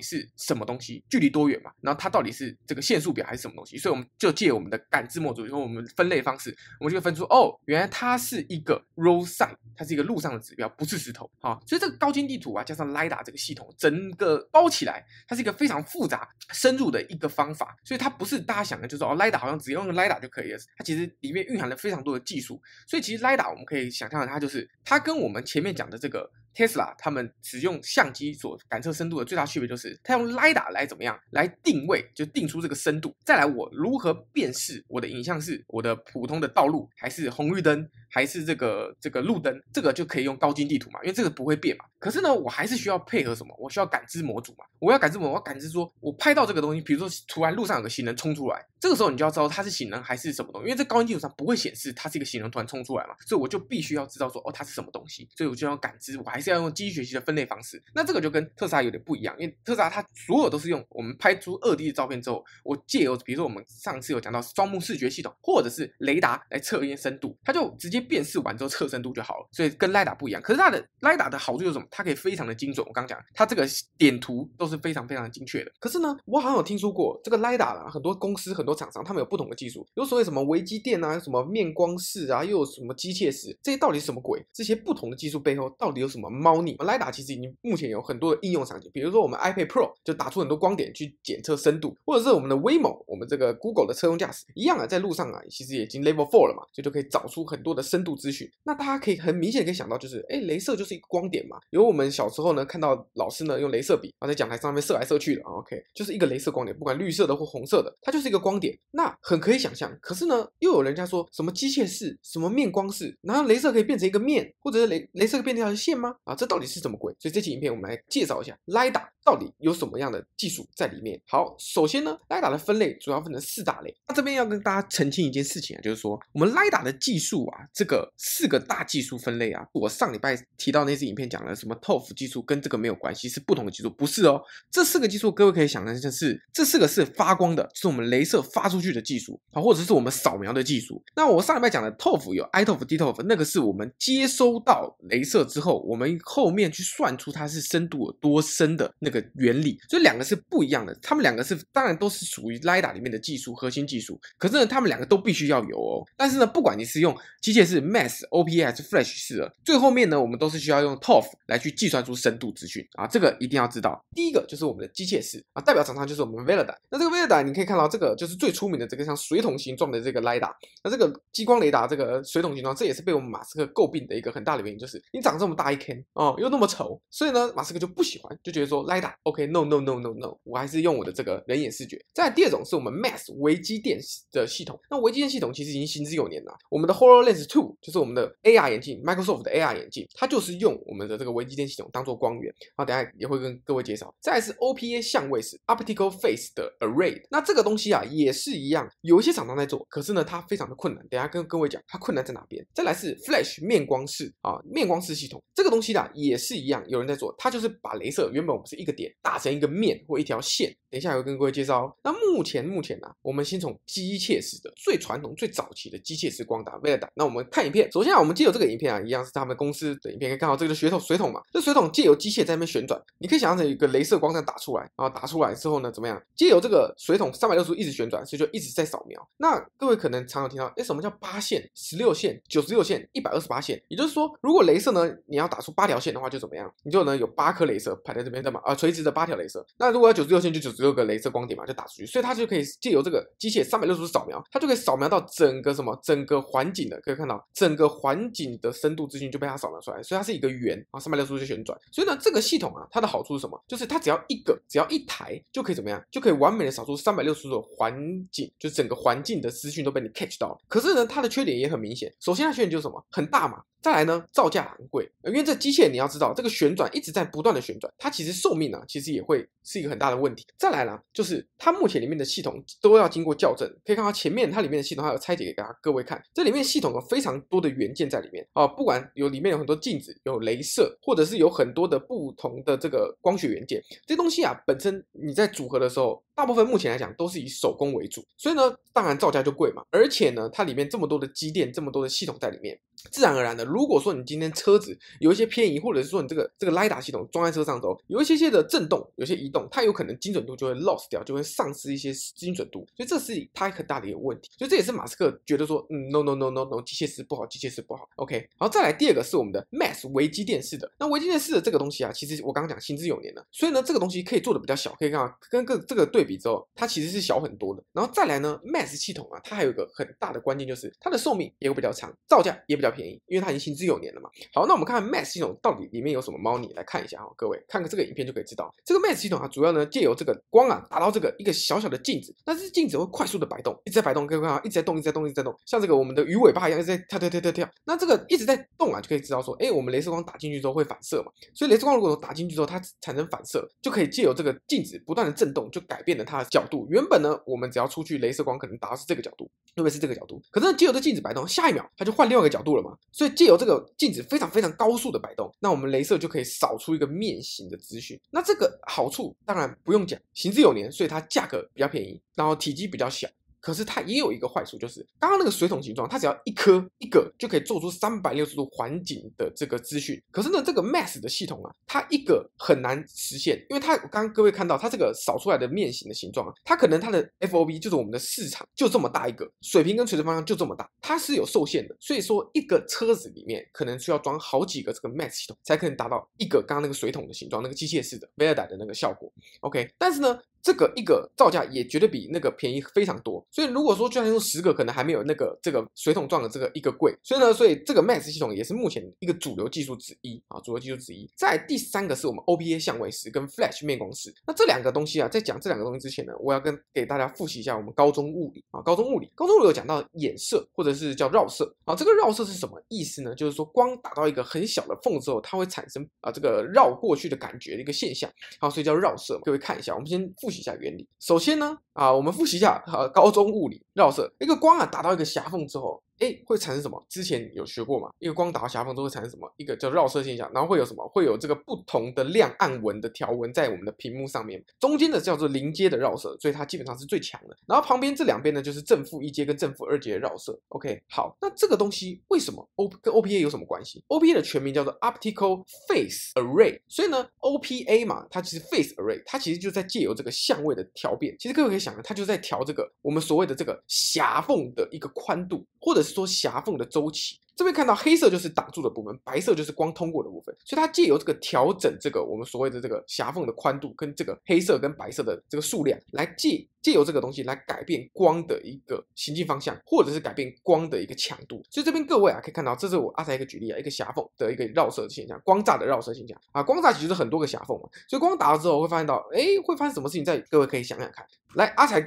[0.00, 11.58] 是什么东西，距离多远嘛，然后它到底是这个限速表还是什么东西，所以我们就借我们的感知模组，用我们分类方式，我们就会分出哦，原来它是一个 roadside，它是一个路上的指标，不是石头啊。
[11.66, 17.76] 所以这个高精地图啊，加上 LiDAR 这个系统，整个包起来，它是一个非常复杂、深入的一个方法。
[17.82, 20.58] 所以它不是大家想的，就是哦，LiDAR 好像只用 LiDAR 就可以了。
[20.76, 22.62] 它其实里面蕴含了非常多的技术。
[22.86, 26.30] 所以其实 LiDAR 我们可以想象，它就是它跟我们前面讲的这个。
[26.58, 33.14] Tesla 他们使用相机所感测深度的最大区别就是，它用 LiDAR 来怎么样来定位，就定出这个深度。
[33.24, 39.56] 再来，我如何辨识我的影像是我的普通的道路，还是红绿灯，还是这个这个路灯？
[39.72, 41.84] 这个就可以用高精地图嘛，因为这个不会变嘛。
[42.00, 43.54] 可是呢，我还是需要配合什么？
[43.56, 44.64] 我需要感知模组嘛。
[44.80, 57.18] 我要感知模，我要感知说，我拍到这个东西，比如说突然路上有个行人冲出来，这个时候你就要知道它是行人还是什么东西，因为这高精地图上不会显示它是一个行人突然冲出来嘛，所以我就必须要知道说，哦，它是什么东西，所以我就要感知，我还是要用机器学习的。
[57.28, 70.40] 分类方式，那这个就跟特斯拉有点不一样，因为特斯拉它所有都是用我们拍出二 D 的照片之后，我借由比如说我们上次有讲到双目视觉系统或者是雷达来测一些深度，它就直接辨识完之后测深度就好了，所以跟 LIDA 不一样。
[70.40, 71.86] 可是它的 LIDA 的好处就是什么？
[71.90, 72.86] 它可以非常的精准。
[72.86, 75.70] 我刚刚讲，它这个点图都是非常非常精确的。
[75.78, 84.42] 可是呢，我好像有听说过这个 LIDA 啊，很多公司很多厂商他们有不同的技术，有所谓什么微机电啊，什么面光式啊，又有什么机械式，这些到底是什么鬼？
[84.54, 87.88] 这些不同的技术背后到底有什么猫腻？LiDAR 其实已经目前。
[87.88, 98.46] 有很多的应用场景，比如说我们 iPad Pro 就打出很多光点去检测深度，或者是我们的 Waymo，我们这个 Google 的车用驾驶一样啊，在路上啊，其实也已经 Level Four 了嘛，就就可以找出很多的深度资讯。
[98.62, 101.56] 那大家可以很明显可以想到，就是哎，镭射就是一个光点嘛。
[101.70, 108.78] 有我们小时候呢看到老师呢用镭射笔啊在讲台上面射来射去的，OK，就是一个镭射光点，不管绿色的或红色的，它就是一个光点。
[108.90, 116.14] 那很可以想象，可是呢，又有人家说什么机械式，什么面光式，然后镭射可以变成一个面，或者是镭镭射可以变成一条线吗？
[116.28, 117.10] 啊，这到底是什么鬼？
[117.18, 118.54] 所以这期影片我们来介绍一下。
[118.66, 121.18] LIDA 到底有什么样的技术在里面？
[121.26, 123.94] 好，首先呢，LIDA 的分类主要分成四大类。
[124.06, 134.42] 那这边要跟大家澄清一件事情啊，就是说我们 LIDA 的技术啊，这个四个大技术分类啊，我上礼拜提到那支影片讲了什么 ToF 技术跟这个没有关系，是不同的技术，不是哦。
[134.70, 141.02] 这四个技术各位可以想象的是，这四个是发光的，是我们镭射发出去的技术啊，或者是我们扫描的技术。
[141.16, 150.96] 那我上礼拜讲的 ToF 有 iToF、DToF，那个是我们接收到镭射之后，我们后面去算出它是深度有多深的那个原理，所以两个是不一样的。
[151.02, 156.04] 他们两个是当然都是属于 LIDA 里面的技术核心技术，可是呢，他们两个都必须要有哦。
[156.16, 163.06] 但是呢，不管你是用机械式 Mass、OPA 还是 Flash 式的，最后面呢，我们都是需要用 ToF 来去计算出深度资讯啊。
[163.06, 164.04] 这个一定要知道。
[164.14, 166.76] 第一个就是我们的机械式啊，代表厂商就是我们 Velodyne。
[166.90, 170.50] 那这个 Velodyne 你可以看到，这个就是最出名的这个像水桶形状的这个 LIDA。
[170.82, 179.16] 那这个激光雷达这个水桶形状，这也是被我们马斯克诟病的一个很大的原因，就是你长这么大一坑哦，又那么丑，所以呢，马斯克就不喜欢，就觉得说来打。
[179.22, 181.96] OK，no no no no no，我还是用我的这个人眼视觉。
[182.12, 184.00] 再来第二种是我们 Mass 微机电
[184.32, 184.78] 的系统。
[184.90, 186.56] 那微机电系统其实已经行之有年了。
[186.70, 192.52] 我们的 HoloLens 2就是我们的 AR 眼镜，Microsoft 的 AR 眼镜，它就是用我们的这个微机电系统当做光源。
[192.76, 194.12] 好，等下也会跟各位介绍。
[194.20, 197.20] 再来是 OPA 相位式 Optical Phase 的 Array。
[197.30, 201.06] 那这个东西啊也是一样，有一些厂商在做，可是呢它非常的困难。
[201.08, 202.66] 等下跟各位讲它困难在哪边。
[202.74, 209.12] 再来是 Flash 面光式啊，面光式系统，这个东西呢啊也是一样，有人在做，它就是把镭射原本我们是一个点。
[209.20, 211.92] 打成一个面或一条线，等一下我会跟各位介绍哦。
[212.02, 217.08] 那目前目前呢、我们先从机械式的最传统、最早期的机械式光打 Velodyne。
[217.14, 226.22] 那我们看影片，首先啊，我们借由这个影片啊，一样是他们公司的影片，可以看到这个水桶水桶嘛，这水桶借由机械在那边旋转，你可以想象成一个镭射光这样打出来，然后打出来之后呢，怎么样？
[226.34, 229.28] 借由这个水桶三百六十度一直旋转，所以就一直在扫描。
[229.36, 233.82] 那各位可能常有听到，哎，什么叫八线、十六线、九十六线、一百二十八线？
[233.88, 236.68] 也就是说，如果镭射呢，你要打出八条线的话，就怎么样？
[236.82, 238.60] 你就能有八颗镭射排在这边，对吗？
[238.64, 239.64] 啊，垂直的八条镭射。
[239.78, 251.78] 那如果要九十六线，就九十六个镭射光点嘛，就打出去，所以它就可以借由这个机械三百六十度扫描，它就可以扫描到整个什么整个环境的，可以看到，整个环境的深度资讯就被它扫描出来，所以它是一个圆啊，三百六十度就旋转。
[251.92, 253.62] 所以呢，这个系统啊，它的好处是什么？
[253.68, 257.96] 就是它只要一个，只要一台就可以怎么样，就可以完美的扫出三百六十度的环
[258.32, 260.58] 境，就整个环境的资讯都被你 catch 到了。
[260.66, 262.12] 可是呢，它的缺点也很明显。
[262.18, 263.04] 首先，它缺点就是什么？
[263.10, 263.62] 很大嘛。
[263.80, 270.44] 再来呢，造价昂贵，因为这机械你要知道，这个旋转一直在不断的旋转，它其实寿命啊，其实也会是一个很大的问题。
[270.58, 278.46] 再来呢，就是它目前里面的系统都要经过校正，可以看到前面它里面的系统还有拆解给大家各位看，这里面系统有非常多的元件在里面。
[278.52, 292.78] 啊，不管有里面有很多镜子，有镭射，或者是有很多的不同的这个光学元件，这东西啊，本身你在组合的时候，大部分目前来讲都是以手工为主，所以呢，当然造价就贵嘛，而且呢，它里面这么多的机电，这么多的系统在里面，
[293.10, 304.50] 自然而然的，如果说你今天车子有一些偏移，或者是说你这个这个雷达系统装在车上之后，有一些些的震动，有些移动，它有可能精准度就会 lost 掉，就会丧失一些精准度，所以这是它很大的一个问题。
[304.58, 308.08] 所以这也是马斯克觉得说，嗯，no no no no no，机械师不好，机械师不好。
[308.16, 317.82] OK，然后再来第二个是我们的 Max 微机电视的，那微机电视的这个东西啊，其实我刚刚讲行之有年了，所以呢，这个东西可以做的比较小，可以看到跟个这个对比之后，它其实是小很多的。
[317.92, 324.30] 然后再来呢，Max 系统啊，它还有一个很大的关键就是它的寿命也会比较长，造价也比较便宜，因为它已经行之有年了嘛。
[324.52, 337.68] 好，那我们看看 Max 系统到底里面有什么猫腻，来看一下哈，各位看看这个影片就可以知道，这个 Max 系统啊，主要呢借由这个光啊打到这个一个小小的镜子，那这镜子会快速的摆动，一直在摆动，各位看啊，一直在动，一直在动，一直在动，像这个我们的鱼尾巴一样，一直在跳跳跳跳跳。
[337.84, 346.86] 那这个一直在动啊，就可以知道说，哎，我们镭射光打进去之后会反射嘛，所以镭射光如果打进去之后它产生反射，就可以借由这个镜子不断的震动，就改变了它的角度。
[346.90, 355.52] 原本呢，我们只要出去镭射光可能打到是这个角度，特别是这个角度，可是借由这镜子摆动，下一秒它就换另外一个角度了嘛，所以借有这个镜子非常非常高速的摆动。
[355.58, 358.20] 那我们镭射就可以扫出一个面型的资讯。
[358.30, 363.28] 那这个好处当然不用讲，行之有年，所以它价格比较便宜，然后体积比较小。
[363.60, 370.20] 可是它也有一个坏处，就是刚刚那个水桶形状，它只要一颗一个就可以做出三百六十度环景的这个资讯。
[370.30, 381.96] 可是呢，这个 Max 的系统啊，它一个很难实现，因为它刚刚各位看到它这个扫出来的面型的形状啊，它可能它的 FOV 就是我们的市场就这么大一个，水平跟垂直方向就这么大，它是有受限的。
[382.00, 389.32] 所以说一个车子里面可能需要装好几个这个 Max 系统，才可能达到一个刚刚那个水桶的形状，那个机械式的 v e l d a 的那个效果。
[389.60, 390.38] OK，但是呢。
[390.62, 397.14] 这个一个造价也绝对比那个便宜非常多，所以如果说就算用十个，可能还没有那个这个水桶状的这个一个贵。
[397.22, 401.28] 所以呢，所以这个 Max 系统也是目前一个主流技术之一啊，主流技术之一。
[401.36, 404.34] 在第三个是我们 OPA 相位式跟 Flash 面光式。
[404.46, 411.94] 那这两个东西啊，在讲这两个东西之前呢，我要跟给大家复习一下我们高中物理啊，高中物理，高中物理有讲到衍射或者是叫绕射啊。
[411.94, 413.34] 这个绕射是什么意思呢？
[413.34, 419.38] 就是说光打到一个很小的缝之后，它会产生啊这个绕过去的感觉的一个现象啊，所以叫绕射。
[419.44, 421.08] 各位看一下，我们先复习一下原理。
[421.20, 426.02] 首先呢，啊，我们复习一下啊，高中物理绕射，一个光啊打到一个狭缝之后。
[426.20, 427.02] 哎，会产生什么？
[427.08, 428.10] 之前有学过嘛？
[428.18, 429.50] 一个光打到狭缝都会产生什么？
[429.56, 431.06] 一个叫绕射现象，然后会有什么？
[431.08, 434.62] 会有这个不同的亮暗纹的条纹在我们的屏幕上面。
[434.80, 437.56] 中间的叫做零阶的绕射，所以它基本上是最强的。
[437.66, 440.58] 然后旁边这两边呢，就是正负一阶跟正负二阶的绕射。
[440.68, 451.36] OK，好，那这个东西为什么 O 跟 OPA 有什么关系？OPA 的全名叫做 Optical Phase Array，所以呢，OPA 嘛，它其实 Phase Array，它其实就在借由这个相位的调变。
[451.38, 455.64] 其实各位可以想，它就在调这个我们所谓的这个狭缝的一个宽度。
[455.80, 457.40] 或者是说狭缝的周期。
[457.58, 471.60] 这边看到黑色就是挡住的部分，白色就是光通过的部分，所以它借由这个调整这个我们所谓的这个狭缝的宽度跟这个黑色跟白色的这个数量，来借借由这个东西来改变光的一个行进方向，或者是改变光的一个强度。
[471.68, 480.24] 所以这边各位啊可以看到，这是我阿才一个举例啊，一个狭缝的一个绕射现象，光栅的绕射现象啊，光栅其实是很多个狭缝嘛，所以光打了之后会发现到，哎，会发生什么事情？
[480.24, 481.26] 在各位可以想想看。
[481.54, 482.06] 来，阿才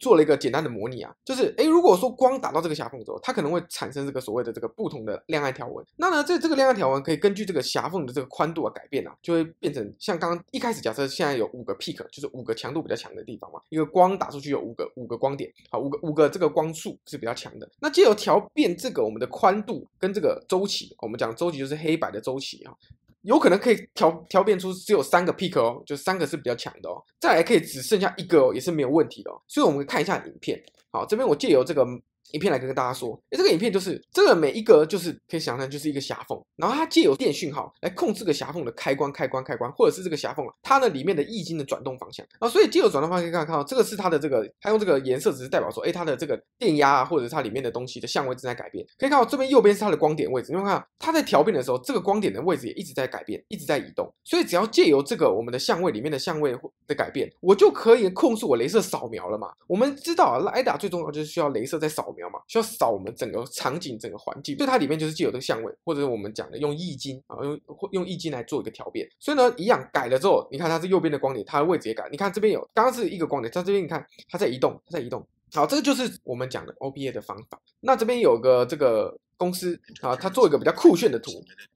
[0.00, 4.87] 做了一个简单的模拟啊，就是哎，如果说光打到这个狭缝之后，它可能会产生这个所谓的这个不。
[4.88, 17.70] 不同的亮暗条纹，那呢，这这个亮暗条纹可以根据这个狭缝的这个宽度啊改变啊，就会变成像刚刚一开始假设现在有五个 peak，就是五个强度比较强的地方嘛，一个光打出去有五个五个光点，好，五个五个这个光束是比较强的。
[17.80, 22.72] 那借由调变这个我们的宽度跟这个周期，我们讲周期就是黑白的周期啊，
[23.20, 29.38] 有可能可以调调变出只有三个 peak 哦，就三个是比较强的哦，再来可以只剩下一个哦，也是没有问题的哦。
[29.46, 30.58] 所以我们看一下影片，
[30.90, 31.86] 好，这边我借由这个。
[32.32, 48.84] 影片来跟大家说，哎，这个影片就是这个每一个就是可以想象就是一个狭缝，然后它借由电讯号来控制个狭缝的开关、开关、开关，或者是这个狭缝啊它呢里面的液晶的转动方向啊，所以借由转动方向可以看到，这个是它的这个，它用这个颜色只是代表说，哎，它的这个电压啊，或者是它里面的东西的相位正在改变。
[48.98, 54.12] 可以看到这边右边是它的光点位置，你会看它在调变的时候，这个光点的位置也一直在改变，一直在移动。
[54.24, 59.48] 所以只要借由这个我们的相位里面的相位的改变，我就可以控制我镭射扫描了嘛。
[59.66, 62.17] 我们知道啊，雷达最重要就是需要镭射在扫描。
[62.18, 67.60] 描嘛，需要扫我们整个场景、整个环境，所以它里面就是既有这个相位，或者是我们讲的用易经啊，用
[67.92, 69.08] 用易经来做一个调变。
[69.18, 72.08] 所以呢，一样改了之后，你看它是右边的光点，它的位置也改。
[72.10, 75.26] 你看这边有，刚刚是一个光点，在这边你看它在移动，它在移动。
[75.52, 77.60] 好，这个就是我们讲的 OBA 的方法。
[77.80, 81.30] 那这边有个这个公司啊，它做一个比较酷炫的图，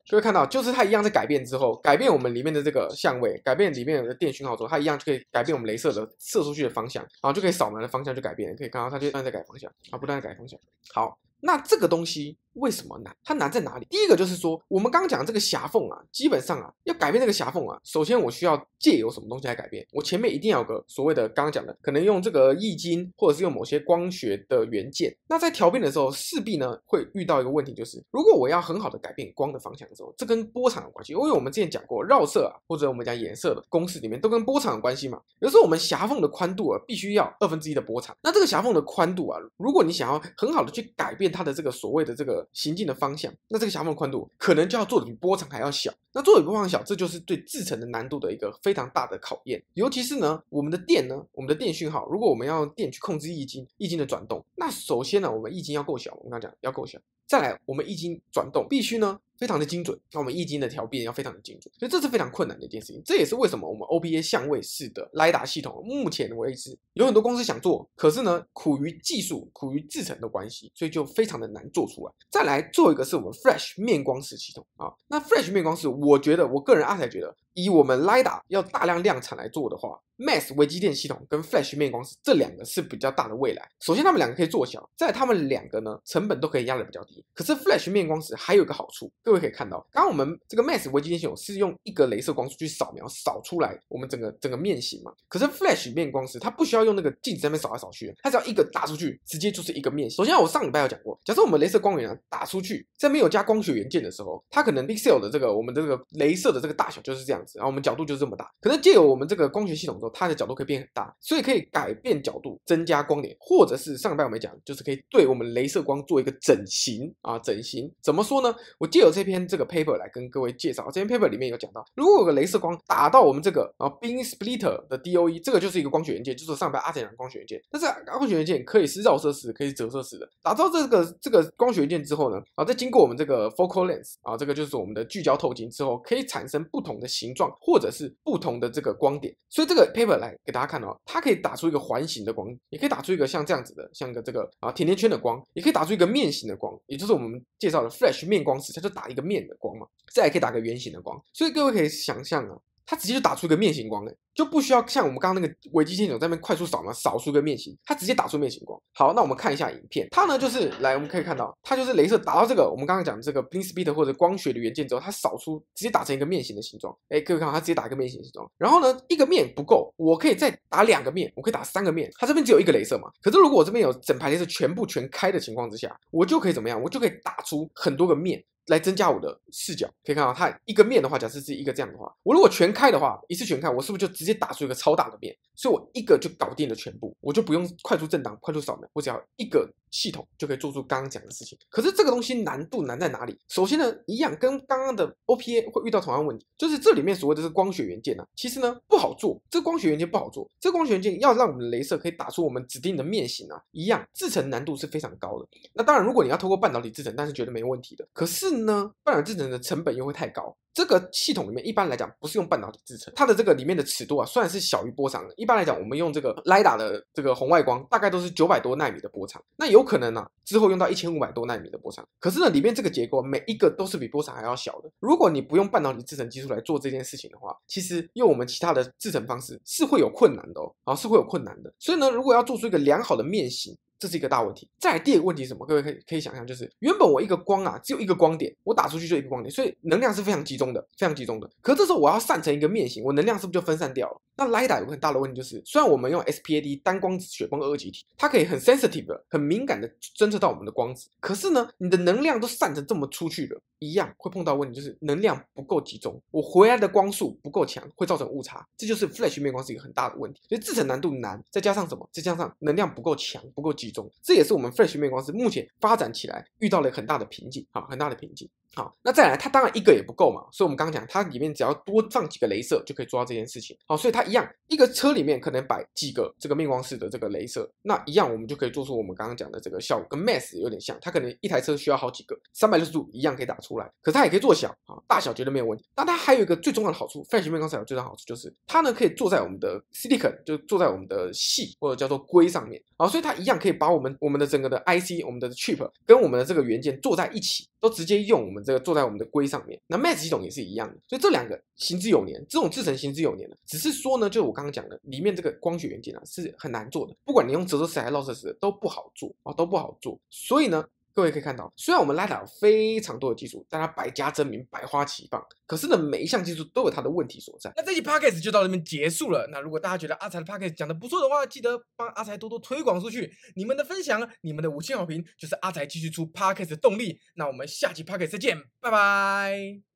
[0.04, 10.58] 就会看到，就是它一样在改变之后，改变我们里面的这个相位，改变里面的电讯号之后，它一样就可以改变我们镭射的射出去的方向，然后就可以扫描的方向就改变，可以看到它就不断在改方向，啊，不断在改方向。
[10.92, 12.36] 好，那这个东西。
[12.54, 13.14] 为什么难？
[13.24, 13.86] 它难在哪里？
[13.88, 19.86] 第一个就是说，我们刚刚讲这个狭缝啊，基本上啊，要改变这个狭缝啊，首先我需要借由什么东西来改变？
[19.92, 25.14] 我前面一定要有个所谓的刚刚讲的，可能用这个易经，或者是用某些光学的元件。
[25.28, 31.12] 那在调变的时候，势必呢会遇到一个问题，就是如果我要很好的改变光的方向的时候，这跟波长有关系。
[31.12, 35.18] 因为我们之前讲过，绕射啊，或者我们讲颜色的公式里面都跟波长有关系嘛。
[35.38, 38.16] 比如说我们狭缝的宽度啊，必须要二分之一的波长。
[38.22, 49.62] 那这个狭缝的宽度啊，如果你想要很好的去改变它的这个所谓的这个行进的方向，那这个狭缝宽度可能就要做的比波长还要小，那做的比波长小，这就是对制程的难度的一个非常大的考验。
[49.74, 59.20] 尤其是呢，我们的电呢，我们的电讯号，如果我们要用电去控制易经，易经的转动，那首先呢，我们易经要够小，我们刚刚讲要够小，再来我们易经转动必须呢。
[59.42, 63.02] 非常的精准，那我们易经的调变要非常的精准，所以这是非常困难的一件事情。
[63.04, 72.12] 这也是为什么我们 OPA 相位式的雷达系统，目前为止有很多公司想做，可是呢，苦于技术、苦于制成的关系，所以就非常的难做出来。
[72.30, 77.36] 再来做一个是我们 Flash 面光式系统啊，那 Flash 面光式，我觉得我个人阿才觉得。
[77.54, 83.68] 以我们 LIDA 要大量量产来做的话，Mass 微机电系统跟 Flash 面光式这两个是比较大的未来。
[83.80, 87.24] 首先，他们两个可以做小，在他们两个呢，成本都可以压得比较低。
[87.34, 95.12] 可是 Flash 面光式还有一个好处，各位可以看到，刚刚我们这个 Mass 微机电系统是用一个镭射光束去扫描扫出来我们整个整个面型嘛。
[95.28, 100.08] 可是 Flash 面光式它不需要用那个镜子在那边扫来扫去，它只要一个打出去，直接就是一个面。
[100.10, 108.22] 首先，我上礼拜有讲过，假设我们镭射光源啊打出去，在没有加光学元件的时候，它可能 pixel 的这个我们这个镭射的这个大小就是这样然后我们角度就是。
[108.22, 117.92] 这么大，可能借由我们这个光学系统之后，它的角度可以变很大，所以可以改变角度，增加光点，或者是上礼拜我们讲，就是可以对我们镭射光做一个整形啊，整形。
[118.00, 118.54] 怎么说呢？
[118.78, 152.56] 我借由这篇这个 paper 来跟各位介绍，这篇 paper 里面有讲到，如果有个镭射光打到我们这个啊 beam splitter 的 DOE，这个就是一个光学元件，就是上礼拜阿展讲光学元件，但是光学元件可以是绕射式，可以折射式的，打到这个这个光学元件之后呢，啊，再经过我们这个 focal lens，啊，这个就是我们的聚焦透镜之后，可以产生不同的形状，或者是不同的这个光点，所以这个 paper 来给大家看哦，它可以打出一个环形的光，也可以打出一个像这样子的，像个这个啊甜甜圈的光，也可以打出一个面形的光，也就是我们介绍的 Flash 面光时，它就打一个面的光嘛，再也可以打个圆形的光，所以各位可以想象啊。
[152.86, 158.80] 它直接就打出一个面形光，就不需要像我们刚刚那个微机电在那边快速扫描扫出一个面形，它直接打出面形光。
[158.94, 166.96] 好，那我们看一下影片，它呢就是来，我们可以看到，它就是镭射打到这个我们刚刚讲的这个 beam splitter 或者光学的元件之后，它扫出直接打成一个面形的形状。
[167.08, 168.50] 哎，各位看它直接打一个面形形状。
[168.56, 172.10] 然后呢，一个面不够，我可以再打两个面，我可以打三个面。
[172.18, 176.80] 它这边只有一个镭射嘛，可是如果我这边有整排镭射全部全开的情况之下，我就可以怎么样？
[176.82, 178.42] 我就可以打出很多个面。
[178.66, 185.36] 来增加我的视角，可以看到它一个面的话，假设是一个这样的话，我如果全开的话，一次全开，我是不是就直接打出一个超大的面？
[185.54, 191.56] 所以我一个就搞定了全部，我就不用快速震荡、快速扫描，我只要一个系统就可以做出刚刚讲的事情。
[191.70, 193.38] 可是这个东西难度难在哪里？
[193.46, 199.40] 首先呢，一样跟刚刚的 OPA 会遇到同样问题，就是这里面所谓的这个光学元件呢、啊，其实呢不好做。
[199.48, 205.46] 这光学元件不好做，这光学元件要让我们的镭射可以打出我们指定的面型啊，一样制程难度是非常高的。
[205.74, 208.08] 那当然，如果你要透过半导体制程，那是绝对没问题的。
[208.12, 210.56] 可是呢，半导体制程的成本又会太高。
[210.74, 224.90] 这个系统里面一般来讲不是用半导体制成，它的这个里面的尺度啊，虽然是小于波长的，一般来讲我们用这个 LIDA 的这个红外光大概都是九百多纳米的波长，那有可能呢、啊、之后用到一千五百多纳米的波长，可是呢里面这个结构每一个都是比波长还要小的。
[224.98, 231.72] 如果你不用半导体制成技术来做这件事情的话，其实用我们其他的制成方式是会有困难的哦，啊是会有困难的。
[231.78, 233.76] 所以呢，如果要做出一个良好的面型。
[234.02, 234.68] 这是一个大问题。
[234.80, 235.64] 再来第二个问题是什么？
[235.64, 241.48] 各位可以可以想象，就是原本我一个光啊，只有一个光点，我打出去就一个光点，所以能量是非常集中的，非常集中的。
[241.60, 244.20] 可这时候我要散成一个面形，我能量是不是就分散掉了？
[244.34, 258.66] 那 lida 有个很大的问题就是，虽然我们用 SPAD 单光子雪崩二极体，它可以很 sensitive 的、很敏感的侦测到我们的光子，可是呢，你的能量都散成这么出去了，一样会碰到问题，就是能量不够集中，我回来的光速不够强，会造成误差。
[258.76, 260.40] 这就是 Flash 面光是一个很大的问题。
[260.48, 262.08] 所以制程难度难，再加上什么？
[262.10, 268.48] 再加上能量不够强、不够集中，这也是我们 fresh 面光是目前发展起来遇到了很大的瓶颈啊，很大的瓶颈。
[268.74, 273.76] 好，那再来，它当然一个也不够嘛，所以我们刚刚讲，它里面只要多放几个镭射就可以做到这件事情。
[273.86, 285.84] 好，所以它一样，一个车里面可能摆几个这个面光式的这个镭射，那一样我们就可以做出我们刚刚讲的这个效果，跟 mass 有点像，它可能一台车需要好几个，三百六十度一样可以打出来，可它也可以做小啊，大小绝对没有问题。
[285.94, 299.42] 那它还有一个最重要的好处，Flash 面光才有最大好处就是它呢可以坐在我们的 Silicon，就坐在我们的细或者叫做硅上面，好，所以它一样可以把我们我们的整个的 IC，我们的 Chip 跟我们的这个元件坐在一起，都直接用我们这个坐在我们的龟。
[299.52, 310.18] 上面，那 Max 系统也是一样的，所以这两个行之有年，这种制成行之有年的，只是说呢，就我刚刚讲的，里面这个光学元件啊是很难做的，不管你用折射式还是绕射式都不好做啊，都不好做。
[310.30, 310.82] 所以呢，
[311.14, 317.70] 各位可以看到，虽然我们 LiDAR 有非常多的技术，但它百家争鸣，百花齐放，可是呢，每一项技术都有它的问题所在。
[317.76, 319.46] 那这期 Podcast 就到这边结束了。
[319.52, 323.30] 那如果大家觉得阿财的 Podcast 讲的不错的话，记得帮阿财多多推广出去。
[323.56, 327.20] 你们的分享，你们的五星好评，就是阿财继续出 Podcast 的动力。
[327.34, 329.91] 那我们下期 Podcast 再见，拜拜。